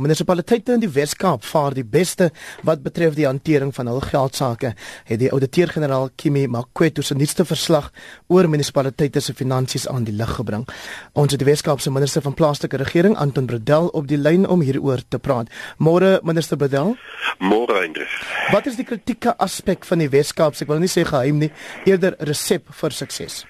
Munisipaliteite 0.00 0.72
in 0.78 0.80
die 0.80 0.88
Wes-Kaap 0.88 1.44
vaar 1.44 1.74
die 1.76 1.84
beste 1.84 2.30
wat 2.64 2.80
betref 2.80 3.12
die 3.18 3.26
hantering 3.28 3.72
van 3.76 3.90
hul 3.90 4.00
geldsaake, 4.00 4.70
het 5.10 5.20
die 5.20 5.28
ouditeur-generaal 5.28 6.08
Kimi 6.16 6.46
Makwetu 6.48 7.04
se 7.04 7.16
nuutste 7.18 7.44
verslag 7.44 7.90
oor 8.32 8.48
munisipaliteite 8.48 9.20
se 9.20 9.36
finansies 9.36 9.84
aan 9.92 10.08
die 10.08 10.16
lig 10.16 10.32
gebring. 10.38 10.64
Ons 11.12 11.36
het 11.36 11.44
die 11.44 11.50
Wes-Kaap 11.50 11.84
se 11.84 11.92
minister 11.92 12.24
van 12.24 12.34
plaaslike 12.38 12.80
regering, 12.80 13.18
Anton 13.20 13.50
Bredel, 13.50 13.92
op 13.92 14.08
die 14.08 14.18
lyn 14.20 14.48
om 14.48 14.64
hieroor 14.64 15.04
te 15.08 15.20
praat. 15.20 15.52
Môre, 15.76 16.16
minister 16.24 16.56
Bredel. 16.56 16.96
Môre, 17.38 17.82
Hendrik. 17.84 18.18
Wat 18.54 18.72
is 18.72 18.80
die 18.80 18.88
kritieke 18.88 19.36
aspek 19.36 19.84
van 19.84 20.00
die 20.00 20.08
Wes-Kaap? 20.08 20.56
Ek 20.56 20.72
wil 20.72 20.80
nie 20.80 20.88
sê 20.88 21.04
geheim 21.04 21.44
nie, 21.44 21.52
eerder 21.84 22.16
resep 22.24 22.72
vir 22.80 22.96
sukses. 22.96 23.42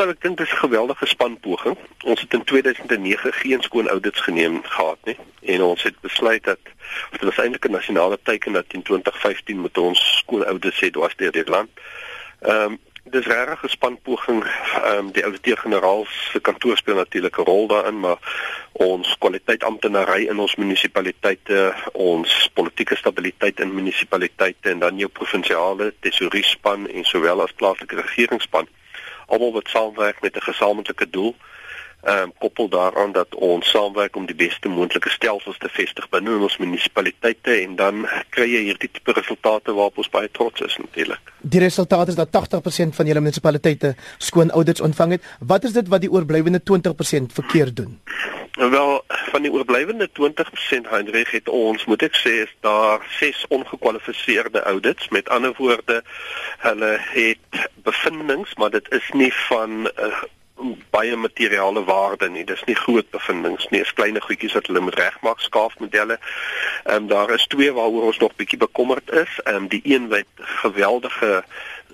Wel, 0.00 0.14
ek 0.14 0.22
dink 0.24 0.38
dit 0.40 0.46
is 0.46 0.52
'n 0.52 0.64
geweldige 0.64 1.06
spanpoging. 1.06 1.76
Ons 2.04 2.20
het 2.20 2.32
in 2.32 2.44
2009 2.44 3.32
geen 3.32 3.62
skoon 3.62 3.88
audits 3.88 4.20
geneem 4.20 4.62
gehad 4.64 4.98
nie 5.04 5.16
en 5.42 5.62
ons 5.62 5.82
het 5.82 6.00
besluit 6.00 6.44
dat 6.44 6.58
dit 7.10 7.22
was 7.22 7.38
eintlik 7.38 7.64
'n 7.66 7.70
nasionale 7.70 8.18
teken 8.22 8.52
dat 8.52 8.64
in 8.68 8.82
2015 8.82 9.58
moet 9.58 9.78
ons 9.78 10.16
skoon 10.16 10.44
audits 10.44 10.80
hê 10.80 10.90
dwars 10.90 11.16
deur 11.16 11.32
die 11.32 11.44
land. 11.44 11.68
Ehm 12.40 12.62
um, 12.62 12.78
dis 13.04 13.26
regtig 13.26 13.62
'n 13.62 13.68
spanpoging. 13.68 14.44
Ehm 14.44 14.98
um, 14.98 15.12
die 15.12 15.24
ouditeur-generaal 15.24 16.06
se 16.08 16.40
kantoor 16.40 16.76
speel 16.76 16.94
natuurlik 16.94 17.38
'n 17.38 17.44
rol 17.44 17.66
daarin, 17.66 18.00
maar 18.00 18.18
ons 18.72 19.18
kwaliteit 19.18 19.64
amptenary 19.64 20.26
in 20.26 20.38
ons 20.38 20.56
munisipaliteite, 20.56 21.74
ons 21.92 22.50
politieke 22.52 22.96
stabiliteit 22.96 23.60
in 23.60 23.74
munisipaliteite 23.74 24.70
en 24.70 24.78
dan 24.78 24.96
jou 24.96 25.10
provinsiale 25.10 25.94
tesourie-span 26.00 26.88
en 26.88 27.04
sowel 27.04 27.42
as 27.42 27.52
plaaslike 27.52 27.96
regeringsspan 27.96 28.68
almal 29.30 29.52
wat 29.52 29.68
saamwerk 29.68 30.20
met 30.20 30.36
'n 30.36 30.48
gesamentlike 30.50 31.10
doel. 31.10 31.34
Ehm 32.00 32.22
um, 32.22 32.32
koppel 32.38 32.68
daaraan 32.68 33.12
dat 33.12 33.34
ons 33.34 33.70
saamwerk 33.70 34.16
om 34.16 34.26
die 34.26 34.34
beste 34.34 34.68
moontlike 34.68 35.10
stelsels 35.10 35.58
te 35.58 35.68
vestig 35.68 36.08
binne 36.08 36.38
ons 36.38 36.56
munisipaliteite 36.56 37.52
en 37.60 37.76
dan 37.76 38.06
kry 38.30 38.46
jy 38.48 38.62
hierdie 38.68 38.88
tipe 38.92 39.12
resultate 39.12 39.72
waarop 39.72 39.98
ons 39.98 40.08
baie 40.08 40.30
trots 40.30 40.60
is 40.60 40.76
natuurlik. 40.76 41.20
Die 41.40 41.60
resultaat 41.60 42.08
is 42.08 42.14
dat 42.14 42.28
80% 42.28 42.96
van 42.96 43.06
julle 43.06 43.20
munisipaliteite 43.20 43.94
skoon 44.18 44.50
audits 44.50 44.80
ontvang 44.80 45.10
het. 45.10 45.22
Wat 45.38 45.64
is 45.64 45.72
dit 45.72 45.88
wat 45.88 46.00
die 46.00 46.10
oorblywende 46.10 46.60
20% 46.64 47.36
verkeerd 47.36 47.76
doen? 47.76 48.00
Wel, 48.68 49.04
van 49.08 49.42
die 49.42 49.52
oorblywende 49.52 50.08
20% 50.08 50.88
Heinrich 50.88 51.30
het 51.30 51.48
ons, 51.48 51.84
moet 51.84 52.02
ek 52.04 52.16
sê, 52.20 52.32
is 52.44 52.50
daar 52.60 53.00
ses 53.16 53.44
ongekwalifiseerde 53.48 54.60
audits. 54.68 55.08
Met 55.08 55.28
ander 55.32 55.54
woorde, 55.56 56.02
hulle 56.60 56.90
het 57.00 57.62
bevindinge, 57.86 58.52
maar 58.60 58.70
dit 58.70 58.90
is 58.92 59.08
nie 59.16 59.32
van 59.48 59.88
uh, 59.88 60.20
baie 60.92 61.16
materiale 61.16 61.84
waarde 61.88 62.28
nie. 62.28 62.44
Dis 62.44 62.64
nie 62.68 62.76
groot 62.76 63.08
bevindinge 63.10 63.64
nie. 63.70 63.80
Dis 63.80 63.96
klein 63.96 64.20
goedjies 64.20 64.58
wat 64.58 64.68
hulle 64.68 64.84
moet 64.84 65.00
regmaak, 65.00 65.40
skaafmodelle. 65.40 66.20
Ehm 66.84 66.96
um, 66.96 67.08
daar 67.08 67.32
is 67.32 67.48
twee 67.48 67.72
waaroor 67.72 68.12
ons 68.12 68.20
nog 68.20 68.36
bietjie 68.36 68.60
bekommerd 68.60 69.08
is. 69.24 69.40
Ehm 69.44 69.56
um, 69.56 69.68
die 69.72 69.82
een 69.84 70.12
wat 70.12 70.28
geweldige 70.60 71.44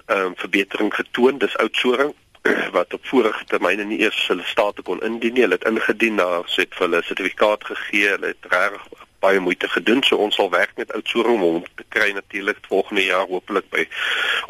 ehm 0.06 0.18
um, 0.18 0.34
verbetering 0.36 0.94
getoon, 0.94 1.38
dis 1.38 1.58
outsourcing 1.62 2.14
wat 2.76 2.94
op 2.94 3.06
vorige 3.06 3.44
termyne 3.44 3.84
nie 3.84 4.00
eers 4.00 4.26
hulle 4.28 4.44
state 4.44 4.82
kon 4.82 5.02
indien 5.02 5.34
nie. 5.34 5.44
Hulle 5.46 5.58
het 5.58 5.68
ingedien 5.68 6.20
na 6.20 6.42
sit 6.46 6.74
vir 6.74 6.88
hulle 6.88 7.02
sertifikaat 7.04 7.64
gegee. 7.64 8.14
Hulle 8.14 8.32
het 8.34 8.48
reg 8.52 8.78
baie 9.18 9.40
moeite 9.40 9.68
gedoen. 9.68 10.02
So 10.04 10.16
ons 10.22 10.34
sal 10.38 10.50
werk 10.50 10.76
met 10.76 10.92
Oudtshoorn 10.92 11.42
om 11.42 11.64
te 11.74 11.84
kry 11.88 12.10
natuurlik 12.14 12.58
volgende 12.68 13.04
jaar 13.04 13.26
hopelik 13.26 13.68
by 13.70 13.86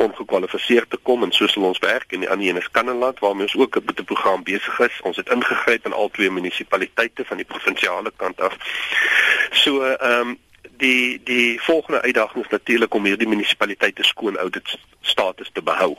ongekwalifiseerd 0.03 0.91
te 0.91 1.01
kom 1.03 1.23
en 1.25 1.33
so 1.33 1.49
sal 1.51 1.69
ons 1.71 1.83
werk 1.85 2.13
in 2.13 2.25
die 2.25 2.31
ander 2.31 2.49
een 2.49 2.61
is 2.61 2.71
Kannaland 2.71 3.23
waarmee 3.25 3.49
ons 3.49 3.57
ook 3.57 3.79
'n 3.79 4.05
program 4.05 4.45
besig 4.45 4.81
is. 4.89 5.01
Ons 5.03 5.17
het 5.17 5.31
ingegryp 5.31 5.87
in 5.87 5.93
al 5.93 6.11
twee 6.11 6.31
munisipaliteite 6.31 7.25
van 7.25 7.37
die 7.37 7.47
provinsiale 7.47 8.13
kant 8.17 8.41
af. 8.41 8.57
So 9.51 9.83
ehm 9.83 10.21
um, 10.21 10.39
die 10.77 11.21
die 11.25 11.61
volgende 11.61 12.03
uitdaging 12.03 12.45
is 12.45 12.51
natuurlik 12.51 12.95
om 12.95 13.05
hierdie 13.05 13.29
munisipaliteite 13.29 14.05
skoon 14.05 14.37
audit 14.37 14.79
status 15.01 15.51
te 15.53 15.63
behou 15.63 15.97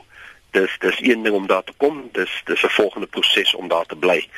dis 0.50 0.76
dis 0.78 0.98
een 1.00 1.22
ding 1.22 1.34
om 1.34 1.46
daar 1.46 1.64
te 1.64 1.72
kom 1.76 2.08
dis 2.12 2.42
dis 2.44 2.62
'n 2.62 2.68
volgende 2.68 3.06
proses 3.06 3.54
om 3.54 3.68
daar 3.68 3.86
te 3.86 3.96
bly. 3.96 4.28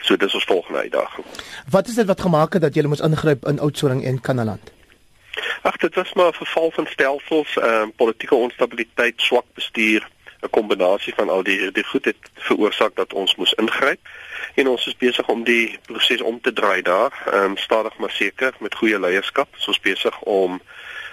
So 0.00 0.16
dis 0.16 0.34
ons 0.34 0.44
volgende 0.44 0.78
uitdaging. 0.78 1.26
Wat 1.70 1.88
is 1.88 1.94
dit 1.94 2.06
wat 2.06 2.20
gemaak 2.20 2.52
het 2.52 2.62
dat 2.62 2.74
jy 2.74 2.86
moes 2.86 3.00
ingryp 3.00 3.46
in 3.46 3.60
Oudtshoorn 3.60 4.02
en 4.02 4.20
Kanaland 4.20 4.74
ag 5.62 5.76
dit 5.76 5.94
was 5.94 6.12
maar 6.12 6.28
'n 6.28 6.42
verval 6.42 6.70
van 6.70 6.86
stelsels 6.86 7.56
ehm 7.56 7.66
uh, 7.66 7.88
politieke 7.96 8.34
onstabiliteit 8.34 9.14
swak 9.16 9.44
bestuur 9.54 10.08
'n 10.40 10.50
kombinasie 10.50 11.14
van 11.14 11.28
al 11.28 11.42
die 11.42 11.72
die 11.72 11.84
goed 11.84 12.04
het 12.04 12.22
veroorsaak 12.34 12.94
dat 12.94 13.12
ons 13.12 13.34
moes 13.36 13.52
ingryp. 13.52 14.00
En 14.54 14.68
ons 14.68 14.86
is 14.86 14.96
besig 14.96 15.28
om 15.28 15.44
die 15.44 15.78
proses 15.82 16.20
om 16.20 16.40
te 16.40 16.52
draai 16.52 16.82
daar 16.82 17.12
ehm 17.26 17.42
um, 17.42 17.56
stadig 17.56 17.96
maar 17.96 18.10
seker 18.10 18.54
met 18.58 18.74
goeie 18.74 19.00
leierskap. 19.00 19.48
Ons 19.66 19.80
besig 19.80 20.20
om 20.20 20.60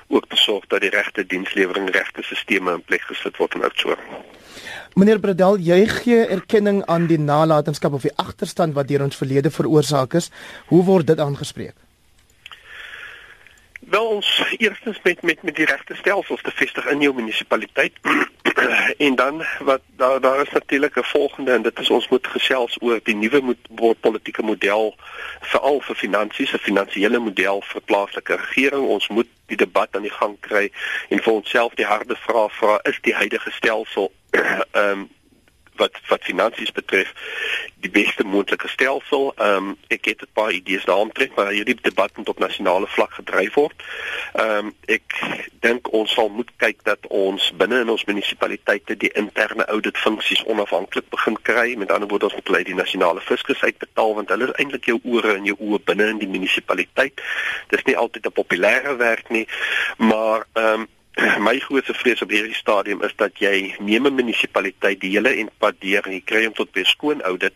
ook 0.07 0.27
te 0.27 0.35
sorg 0.35 0.67
dat 0.67 0.81
die 0.81 0.89
regte 0.89 1.25
dienslewering 1.25 1.89
regte 1.89 2.23
stelsels 2.23 2.73
in 2.73 2.83
plek 2.83 3.01
gesit 3.01 3.37
word 3.37 3.53
en 3.53 3.63
uitsoor. 3.63 3.99
Meneer 4.93 5.19
Bradel, 5.19 5.57
jy 5.57 5.85
gee 5.89 6.25
erkenning 6.27 6.83
aan 6.85 7.07
die 7.09 7.19
nalatenskap 7.19 7.93
of 7.93 8.05
die 8.05 8.13
agterstand 8.15 8.75
wat 8.77 8.87
deur 8.87 9.03
ons 9.03 9.17
verlede 9.17 9.51
veroorsaak 9.51 10.13
is. 10.13 10.29
Hoe 10.69 10.83
word 10.83 11.07
dit 11.07 11.19
aangespreek? 11.19 11.75
Wel 13.89 14.05
ons 14.07 14.43
eerstens 14.57 14.99
met 15.03 15.21
met 15.21 15.41
met 15.43 15.55
die 15.55 15.65
regte 15.65 15.95
stelsels 15.95 16.41
te 16.41 16.51
vestig 16.51 16.85
in 16.91 17.01
jou 17.01 17.13
munisipaliteit. 17.15 17.93
en 19.07 19.15
dan 19.15 19.43
wat 19.59 19.81
daar 19.95 20.21
daar 20.21 20.41
is 20.41 20.49
natuurlik 20.49 20.95
'n 20.99 21.03
volgende 21.03 21.51
en 21.51 21.61
dit 21.61 21.79
is 21.79 21.89
ons 21.89 22.07
moet 22.07 22.27
gesels 22.27 22.77
oor 22.81 22.99
die 23.03 23.15
nuwe 23.15 23.41
moet 23.41 23.95
politieke 23.99 24.43
model 24.43 24.95
veral 25.41 25.81
vir 25.81 25.95
finansies, 25.95 26.53
'n 26.53 26.57
finansiële 26.57 27.19
model 27.19 27.61
vir 27.65 27.81
plaaslike 27.81 28.35
regering. 28.35 28.83
Ons 28.87 29.07
moet 29.07 29.27
die 29.51 29.57
debat 29.57 29.95
aan 29.95 30.07
die 30.07 30.13
gang 30.13 30.37
kry 30.39 30.69
en 31.09 31.19
vir 31.19 31.33
onsself 31.33 31.75
die 31.79 31.87
harde 31.87 32.15
vraag 32.15 32.53
vra, 32.59 32.79
is 32.89 32.99
die 33.01 33.15
huidige 33.15 33.51
stelsel 33.51 34.11
ehm 34.39 34.89
um, 34.89 35.09
wat 35.75 35.99
wat 36.07 36.23
finansies 36.23 36.71
betref 36.71 37.13
die 37.83 37.91
beste 37.91 38.23
moontlike 38.23 38.67
stelsel. 38.67 39.33
Ehm 39.35 39.55
um, 39.55 39.77
ek 39.87 40.05
het 40.05 40.21
'n 40.21 40.33
paar 40.33 40.51
idees 40.51 40.85
daaromtrent, 40.85 41.35
maar 41.35 41.51
hierdie 41.51 41.77
debat 41.81 42.17
moet 42.17 42.29
op 42.29 42.39
nasionale 42.39 42.87
vlak 42.87 43.13
gedryf 43.13 43.53
word. 43.53 43.83
Ehm 44.33 44.49
um, 44.49 44.73
ek 44.85 45.19
dink 45.59 45.91
ons 45.91 46.13
sal 46.13 46.29
moet 46.29 46.51
kyk 46.57 46.83
dat 46.83 47.07
ons 47.07 47.51
binne 47.57 47.79
in 47.79 47.89
ons 47.89 48.05
munisipaliteite 48.05 48.97
die 48.97 49.11
interne 49.13 49.65
audit 49.65 49.97
funksies 49.97 50.43
onafhanklik 50.43 51.09
begin 51.09 51.37
kry. 51.41 51.75
Met 51.75 51.91
ander 51.91 52.07
woorde 52.07 52.25
ons 52.25 52.39
moet 52.39 52.49
lei 52.49 52.63
die 52.63 52.75
nasionale 52.75 53.21
fiskus 53.21 53.61
uitbetaal 53.61 54.15
want 54.15 54.29
hulle 54.29 54.49
is 54.49 54.57
eintlik 54.57 54.85
jou 54.85 54.99
ore 55.03 55.35
en 55.35 55.45
jou 55.45 55.57
oë 55.59 55.83
binne 55.83 56.07
in 56.07 56.17
die 56.17 56.27
munisipaliteit. 56.27 57.21
Dis 57.67 57.83
nie 57.83 57.97
altyd 57.97 58.25
'n 58.25 58.37
populêre 58.41 58.95
werk 58.97 59.29
nie, 59.29 59.47
maar 59.97 60.45
ehm 60.53 60.81
um, 60.81 60.87
my 61.43 61.59
grootste 61.59 61.93
vrees 61.93 62.21
op 62.23 62.31
hierdie 62.31 62.55
stadium 62.55 63.01
is 63.03 63.13
dat 63.19 63.39
jy 63.41 63.75
neem 63.79 64.07
'n 64.07 64.15
munisipaliteit 64.15 64.99
die 65.01 65.11
hele 65.15 65.33
en 65.41 65.49
pad 65.57 65.75
deur 65.79 66.05
en 66.07 66.13
jy 66.13 66.21
kry 66.25 66.43
hom 66.45 66.53
tot 66.53 66.71
by 66.71 66.83
skoon 66.83 67.21
audit 67.21 67.53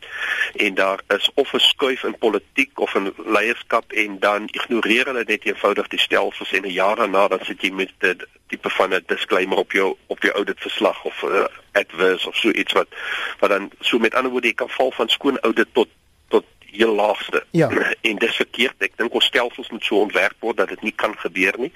en 0.56 0.74
daar 0.76 1.00
is 1.16 1.30
of 1.36 1.54
'n 1.54 1.60
skuif 1.60 2.04
in 2.04 2.18
politiek 2.18 2.80
of 2.80 2.96
in 2.96 3.14
leierskap 3.26 3.92
en 3.92 4.20
dan 4.20 4.50
ignoreer 4.52 5.06
hulle 5.06 5.24
net 5.24 5.46
eenvoudig 5.46 5.88
die 5.88 6.00
stelsels 6.00 6.52
en 6.52 6.66
'n 6.66 6.74
jaar 6.74 6.96
daarna 6.96 7.28
dan 7.28 7.46
sit 7.46 7.62
jy 7.62 7.72
met 7.72 7.92
'n 8.02 8.28
tipe 8.48 8.70
van 8.70 8.94
'n 8.94 9.04
disclaimer 9.06 9.58
op 9.58 9.72
jou 9.72 9.96
op 10.08 10.22
jou 10.22 10.34
audit 10.34 10.60
verslag 10.60 11.04
of 11.04 11.22
uh, 11.24 11.46
adverse 11.72 12.28
of 12.28 12.36
so 12.36 12.50
iets 12.50 12.74
wat 12.74 12.88
wat 13.40 13.50
dan 13.50 13.72
so 13.80 14.00
met 14.00 14.14
ander 14.14 14.32
woorde 14.32 14.48
jy 14.48 14.54
kan 14.54 14.70
val 14.70 14.92
van 14.92 15.10
skoon 15.10 15.40
audit 15.40 15.68
tot 15.74 15.88
heel 16.72 16.96
laagste. 16.96 17.44
Ja. 17.52 17.70
En 18.02 18.16
dis 18.16 18.36
verkeerd. 18.36 18.76
Ek 18.78 18.96
dink 18.96 19.14
ons 19.14 19.26
stelsels 19.26 19.70
moet 19.70 19.84
so 19.84 20.00
ontwerp 20.00 20.36
word 20.40 20.58
dat 20.62 20.70
dit 20.70 20.82
nie 20.82 20.94
kan 20.96 21.16
gebeur 21.18 21.58
nie. 21.60 21.72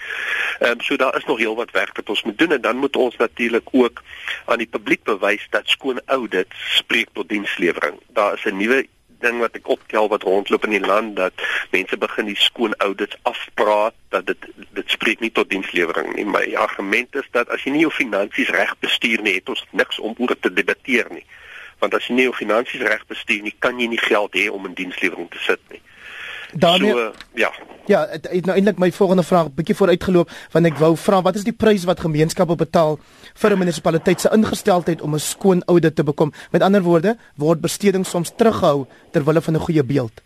Ehm 0.60 0.78
um, 0.78 0.82
so 0.82 0.96
daar 0.96 1.18
is 1.18 1.26
nog 1.26 1.38
heel 1.38 1.56
wat 1.56 1.72
werk 1.72 1.96
wat 1.96 2.10
ons 2.10 2.24
moet 2.24 2.38
doen 2.38 2.52
en 2.52 2.62
dan 2.62 2.78
moet 2.78 2.96
ons 2.96 3.18
natuurlik 3.18 3.68
ook 3.72 4.04
aan 4.46 4.64
die 4.64 4.70
publiek 4.70 5.04
bewys 5.04 5.48
dat 5.50 5.70
skoon 5.70 6.02
audit 6.06 6.48
spreek 6.78 7.10
tot 7.14 7.30
dienslewering. 7.30 8.00
Daar 8.08 8.34
is 8.34 8.46
'n 8.46 8.58
nuwe 8.58 8.88
ding 9.20 9.40
wat 9.40 9.56
ek 9.56 9.68
optel 9.68 10.08
wat 10.08 10.24
rondloop 10.24 10.64
in 10.64 10.76
die 10.78 10.86
land 10.86 11.16
dat 11.16 11.34
mense 11.72 11.98
begin 11.98 12.26
die 12.26 12.40
skoon 12.40 12.74
audits 12.78 13.18
afpraat 13.22 13.94
dat 14.10 14.26
dit 14.26 14.48
dit 14.72 14.90
spreek 14.90 15.20
nie 15.20 15.32
tot 15.32 15.50
dienslewering 15.50 16.16
nie. 16.16 16.26
My 16.26 16.56
argument 16.56 17.16
is 17.16 17.28
dat 17.32 17.50
as 17.50 17.64
jy 17.64 17.72
nie 17.72 17.86
jou 17.86 17.94
finansies 17.94 18.50
reg 18.50 18.74
bestuur 18.80 19.22
nie, 19.22 19.34
het 19.34 19.50
ons 19.50 19.66
niks 19.72 20.00
om 20.00 20.16
oor 20.18 20.36
te 20.40 20.54
debatteer 20.54 21.08
nie 21.12 21.26
want 21.82 21.96
as 21.98 22.08
jy 22.08 22.16
nie 22.16 22.28
jou 22.30 22.36
finansies 22.38 22.84
reg 22.86 23.04
bestuur 23.10 23.42
nie, 23.46 23.56
kan 23.60 23.80
jy 23.80 23.90
nie 23.92 24.02
geld 24.02 24.38
hê 24.38 24.48
om 24.54 24.66
in 24.70 24.78
dienslewering 24.78 25.30
te 25.34 25.42
sit 25.46 25.62
nie. 25.74 25.82
Daarmee 26.54 26.92
so, 26.92 27.12
ja. 27.40 27.52
Ja, 27.86 28.08
het, 28.12 28.28
het 28.30 28.46
nou 28.46 28.56
eintlik 28.56 28.80
my 28.80 28.92
volgende 28.92 29.24
vraag 29.24 29.54
bietjie 29.56 29.76
vooruitgeloop 29.76 30.32
want 30.54 30.68
ek 30.70 30.80
wou 30.80 30.92
vra 31.00 31.22
wat 31.26 31.40
is 31.40 31.46
die 31.48 31.56
prys 31.56 31.86
wat 31.90 32.04
gemeenskappe 32.04 32.56
betaal 32.60 33.00
vir 33.44 33.56
'n 33.56 33.60
munisipaliteit 33.60 34.22
se 34.22 34.30
ingesteldheid 34.36 35.02
om 35.02 35.16
'n 35.16 35.20
skoon 35.20 35.64
audit 35.66 35.96
te 35.96 36.04
bekom? 36.04 36.34
Met 36.52 36.62
ander 36.62 36.82
woorde, 36.82 37.18
word 37.36 37.62
besteding 37.62 38.06
soms 38.06 38.32
teruggehou 38.36 38.86
ter 39.12 39.24
wille 39.24 39.42
van 39.42 39.56
'n 39.56 39.66
goeie 39.68 39.84
beeld. 39.84 40.22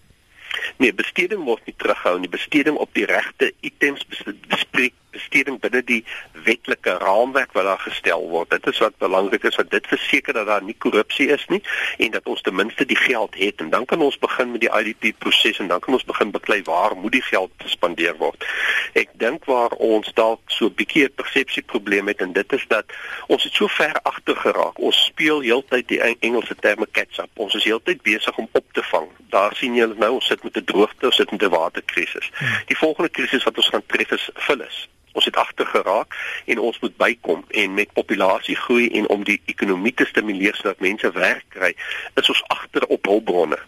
Nee, 0.77 0.93
besteding 0.93 1.43
word 1.43 1.65
nie 1.65 1.75
teruggehou 1.77 2.19
nie. 2.19 2.29
Besteding 2.29 2.77
op 2.77 2.89
die 2.93 3.05
regte 3.05 3.53
items 3.59 4.05
bespreek 4.47 4.93
besteding 5.15 5.59
binne 5.63 5.81
die 5.83 6.01
wetlike 6.45 6.97
raamwerk 7.01 7.53
wat 7.57 7.67
daar 7.69 7.83
gestel 7.83 8.27
word. 8.29 8.51
Dit 8.53 8.67
is 8.71 8.81
wat 8.83 8.97
belangrik 9.01 9.43
is 9.47 9.57
want 9.59 9.71
dit 9.71 9.87
verseker 9.87 10.33
dat 10.37 10.49
daar 10.49 10.63
nie 10.63 10.75
korrupsie 10.85 11.29
is 11.35 11.45
nie 11.53 11.61
en 11.97 12.11
dat 12.15 12.27
ons 12.31 12.43
ten 12.45 12.55
minste 12.55 12.85
die 12.85 12.99
geld 12.99 13.35
het 13.39 13.63
en 13.63 13.71
dan 13.73 13.85
kan 13.89 14.01
ons 14.01 14.17
begin 14.19 14.51
met 14.51 14.63
die 14.65 14.71
IDP 14.71 15.13
proses 15.19 15.59
en 15.59 15.71
dan 15.71 15.83
kan 15.83 15.97
ons 15.97 16.07
begin 16.07 16.33
beklei 16.35 16.61
waar 16.67 16.95
moet 16.99 17.15
die 17.17 17.25
geld 17.25 17.51
gespandeer 17.63 18.17
word. 18.21 18.45
Ek 18.93 19.11
dink 19.21 19.45
waar 19.49 19.75
ons 19.83 20.11
dalk 20.17 20.41
so 20.57 20.67
'n 20.67 20.75
bietjie 20.75 21.05
'n 21.05 21.15
persepsieprobleem 21.15 22.07
het 22.07 22.21
en 22.21 22.33
dit 22.33 22.53
is 22.53 22.65
dat 22.67 22.85
ons 23.27 23.43
het 23.43 23.53
so 23.53 23.67
ver 23.67 23.99
agter 24.03 24.35
geraak. 24.35 24.79
Ons 24.79 25.05
speel 25.05 25.41
heeltyd 25.41 25.87
die 25.87 26.01
Engelse 26.19 26.55
terme 26.55 26.87
catch 26.91 27.19
up. 27.19 27.29
Ons 27.35 27.53
is 27.53 27.63
heeltyd 27.63 28.01
besig 28.01 28.37
om 28.37 28.49
op 28.51 28.65
te 28.73 28.83
vang. 28.83 29.07
Daar 29.29 29.55
sien 29.55 29.75
jy 29.75 29.85
nou 29.85 30.13
ons 30.13 30.25
sit 30.25 30.43
met 30.43 30.57
'n 30.57 30.63
droogte, 30.63 31.05
ons 31.05 31.15
sit 31.15 31.31
met 31.31 31.43
'n 31.43 31.49
waterkrisis. 31.49 32.29
Hmm. 32.33 32.47
Die 32.65 32.77
volgende 32.77 33.09
krisis 33.09 33.43
wat 33.43 33.57
ons 33.57 33.69
gaan 33.69 33.85
tref 33.87 34.11
is 34.11 34.29
vullis 34.33 34.87
ons 35.15 35.29
het 35.29 35.37
agter 35.41 35.69
geraak 35.73 36.17
en 36.45 36.63
ons 36.69 36.81
moet 36.83 36.97
bykom 36.97 37.45
en 37.63 37.77
met 37.79 37.93
populasiegroei 37.99 38.89
en 38.99 39.09
om 39.15 39.23
die 39.27 39.39
ekonomie 39.51 39.93
te 39.93 40.07
stimuleer 40.09 40.57
sodat 40.59 40.83
mense 40.83 41.11
werk 41.15 41.47
kry 41.55 41.71
is 42.21 42.33
ons 42.35 42.43
agter 42.57 42.87
op 42.87 43.11
hulpbronne 43.11 43.61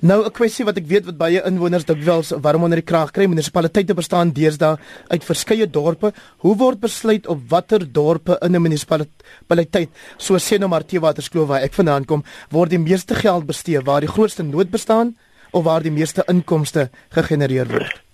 Nou 0.00 0.24
'n 0.24 0.32
kwessie 0.32 0.64
wat 0.64 0.78
ek 0.80 0.86
weet 0.88 1.04
wat 1.04 1.18
baie 1.20 1.42
inwoners 1.44 1.84
dikwels 1.84 2.32
warm 2.44 2.62
onder 2.62 2.80
die 2.80 2.90
kraag 2.90 3.10
kry, 3.12 3.26
munisipaliteite 3.28 3.94
bestaan 3.94 4.32
deesdae 4.32 4.78
uit 5.08 5.24
verskeie 5.24 5.66
dorpe. 5.70 6.12
Hoe 6.38 6.56
word 6.56 6.80
besluit 6.80 7.26
op 7.26 7.40
watter 7.48 7.84
dorpe 7.92 8.38
in 8.40 8.56
'n 8.56 8.62
munisipaliteit, 8.62 9.90
so 10.16 10.34
sê 10.38 10.58
nou 10.58 10.68
maar 10.68 10.84
Teewaterskloof 10.84 11.48
waar 11.48 11.62
ek 11.62 11.74
vandaan 11.74 12.04
kom, 12.04 12.24
word 12.50 12.70
die 12.70 12.78
meeste 12.78 13.14
geld 13.14 13.46
bestee 13.46 13.80
waar 13.80 14.00
die 14.00 14.14
grootste 14.14 14.42
nood 14.42 14.70
bestaan 14.70 15.16
of 15.52 15.64
waar 15.64 15.82
die 15.82 15.92
meeste 15.92 16.24
inkomste 16.26 16.90
gegenereer 17.10 17.68
word? 17.68 18.09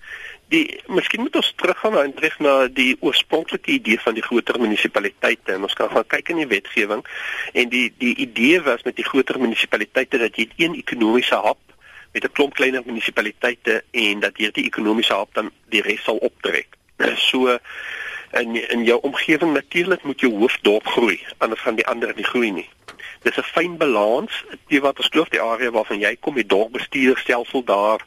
Die 0.48 0.81
miskien 0.87 1.20
moet 1.20 1.37
ons 1.37 1.52
teruggaan 1.56 1.98
en 1.98 2.14
terug 2.14 2.38
na 2.38 2.54
die 2.70 2.96
oorspronklike 3.00 3.70
idee 3.70 3.98
van 4.00 4.14
die 4.14 4.22
groter 4.22 4.60
munisipaliteite. 4.60 5.58
Ons 5.58 5.75
kan 5.78 5.90
gaan 5.90 6.06
kyk 6.06 6.31
in 6.34 6.43
die 6.43 6.50
wetgewing. 6.50 7.02
En 7.52 7.72
die 7.72 7.88
die 7.98 8.14
idee 8.26 8.62
was 8.62 8.84
met 8.87 8.96
die 8.96 9.06
groter 9.06 9.40
munisipaliteite 9.43 10.22
dat 10.22 10.38
jy 10.38 10.48
een 10.56 10.78
ekonomiese 10.78 11.40
hub 11.48 11.62
met 12.12 12.25
'n 12.25 12.32
klomp 12.32 12.54
kleiner 12.54 12.82
munisipaliteite 12.87 13.82
en 13.90 14.20
dat 14.20 14.37
hierdie 14.37 14.64
ekonomiese 14.64 15.14
hub 15.14 15.34
dan 15.34 15.50
die 15.69 15.82
res 15.82 16.02
sal 16.02 16.16
optrek. 16.16 16.69
So 17.16 17.58
in 18.31 18.56
in 18.70 18.84
jou 18.84 18.99
omgewing 19.02 19.52
natuurlik 19.52 20.02
moet 20.02 20.20
jou 20.20 20.32
hoofdorp 20.38 20.87
groei 20.87 21.20
anders 21.38 21.60
gaan 21.60 21.75
die 21.75 21.87
ander 21.87 22.12
nie 22.16 22.25
groei 22.25 22.50
nie 22.50 22.69
dis 23.22 23.36
'n 23.36 23.42
fyn 23.42 23.76
balans 23.76 24.44
die 24.68 24.80
wat 24.80 24.98
ons 24.98 25.08
glo 25.12 25.24
die 25.30 25.40
area 25.40 25.70
waarvan 25.70 26.00
jy 26.00 26.16
kom 26.20 26.34
die 26.34 26.46
dorpbestuurstelsel 26.46 27.64
daar 27.64 28.00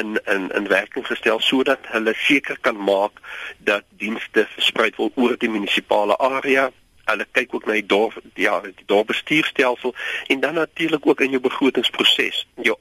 in 0.00 0.20
in 0.26 0.50
in 0.50 0.68
werking 0.68 1.06
gestel 1.06 1.40
sodat 1.40 1.78
hulle 1.94 2.14
seker 2.14 2.58
kan 2.60 2.76
maak 2.76 3.20
dat 3.58 3.84
dienste 3.88 4.46
versprei 4.54 4.90
word 4.96 5.12
oor 5.16 5.36
die 5.36 5.50
munisipale 5.50 6.16
area. 6.18 6.70
Hulle 7.04 7.26
kyk 7.32 7.54
ook 7.54 7.66
na 7.66 7.72
die 7.72 7.86
dorp 7.86 8.20
ja 8.34 8.60
die 8.60 8.86
dorpbestuurstelsel 8.86 9.94
en 10.26 10.40
dan 10.40 10.54
natuurlik 10.54 11.06
ook 11.06 11.20
in 11.20 11.30
jou 11.30 11.40
begrotingsproses 11.40 12.46
jou 12.62 12.76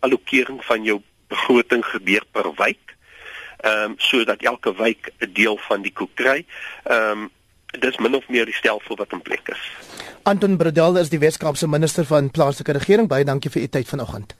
allokering 0.00 0.64
van 0.64 0.84
jou 0.84 1.00
begroting 1.28 1.84
gebeur 1.84 2.24
per 2.32 2.54
wijk 2.54 2.96
ehm 3.64 3.90
um, 3.90 3.94
sodat 3.96 4.42
elke 4.42 4.74
wijk 4.74 5.10
'n 5.18 5.32
deel 5.32 5.56
van 5.56 5.82
die 5.82 5.92
koek 5.92 6.14
kry. 6.14 6.44
Ehm 6.84 7.10
um, 7.10 7.30
dis 7.80 7.96
min 7.96 8.14
of 8.14 8.28
meer 8.28 8.44
die 8.44 8.54
stelsel 8.54 8.96
wat 8.96 9.12
in 9.12 9.22
plek 9.22 9.48
is 9.48 9.93
Anton 10.26 10.56
Brodel 10.56 10.96
is 10.96 11.10
die 11.12 11.18
Weskaapse 11.20 11.68
minister 11.68 12.06
van 12.08 12.30
plaaslike 12.30 12.72
regering. 12.72 13.10
Baie 13.12 13.26
dankie 13.28 13.50
vir 13.52 13.66
u 13.66 13.68
tyd 13.68 13.90
vanoggend. 13.92 14.34